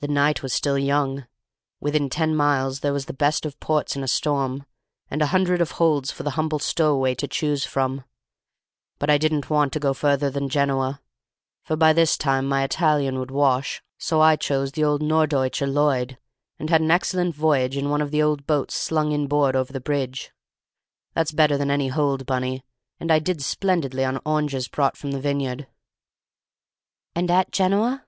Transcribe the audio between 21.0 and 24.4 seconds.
That's better than any hold, Bunny, and I did splendidly on